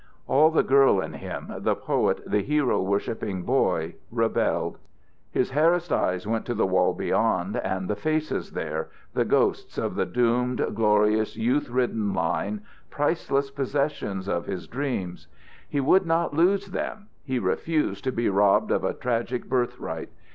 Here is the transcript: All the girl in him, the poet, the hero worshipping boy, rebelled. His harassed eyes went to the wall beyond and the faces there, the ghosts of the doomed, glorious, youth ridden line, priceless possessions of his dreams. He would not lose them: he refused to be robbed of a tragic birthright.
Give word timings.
All 0.25 0.49
the 0.49 0.63
girl 0.63 0.99
in 0.99 1.13
him, 1.13 1.53
the 1.59 1.75
poet, 1.75 2.21
the 2.25 2.41
hero 2.41 2.81
worshipping 2.81 3.43
boy, 3.43 3.93
rebelled. 4.09 4.79
His 5.29 5.51
harassed 5.51 5.91
eyes 5.93 6.25
went 6.25 6.43
to 6.47 6.55
the 6.55 6.65
wall 6.65 6.95
beyond 6.95 7.57
and 7.57 7.87
the 7.87 7.95
faces 7.95 8.53
there, 8.53 8.89
the 9.13 9.25
ghosts 9.25 9.77
of 9.77 9.93
the 9.93 10.07
doomed, 10.07 10.65
glorious, 10.73 11.37
youth 11.37 11.69
ridden 11.69 12.15
line, 12.15 12.61
priceless 12.89 13.51
possessions 13.51 14.27
of 14.27 14.47
his 14.47 14.65
dreams. 14.67 15.27
He 15.69 15.79
would 15.79 16.07
not 16.07 16.33
lose 16.33 16.69
them: 16.71 17.09
he 17.23 17.37
refused 17.37 18.03
to 18.05 18.11
be 18.11 18.27
robbed 18.27 18.71
of 18.71 18.83
a 18.83 18.95
tragic 18.95 19.47
birthright. 19.47 20.09